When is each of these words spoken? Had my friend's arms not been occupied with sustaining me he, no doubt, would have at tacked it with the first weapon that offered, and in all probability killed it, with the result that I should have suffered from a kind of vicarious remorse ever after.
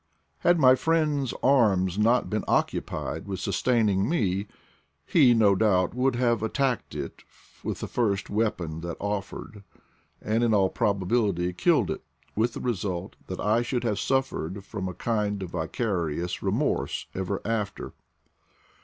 Had 0.39 0.57
my 0.59 0.73
friend's 0.73 1.31
arms 1.43 1.99
not 1.99 2.27
been 2.27 2.43
occupied 2.47 3.27
with 3.27 3.39
sustaining 3.39 4.09
me 4.09 4.47
he, 5.05 5.35
no 5.35 5.53
doubt, 5.53 5.93
would 5.93 6.15
have 6.15 6.41
at 6.41 6.55
tacked 6.55 6.95
it 6.95 7.21
with 7.63 7.81
the 7.81 7.87
first 7.87 8.27
weapon 8.27 8.79
that 8.81 8.97
offered, 8.99 9.63
and 10.19 10.43
in 10.43 10.55
all 10.55 10.69
probability 10.71 11.53
killed 11.53 11.91
it, 11.91 12.01
with 12.35 12.53
the 12.53 12.61
result 12.61 13.15
that 13.27 13.39
I 13.39 13.61
should 13.61 13.83
have 13.83 13.99
suffered 13.99 14.65
from 14.65 14.89
a 14.89 14.95
kind 14.95 15.43
of 15.43 15.51
vicarious 15.51 16.41
remorse 16.41 17.05
ever 17.13 17.39
after. 17.45 17.93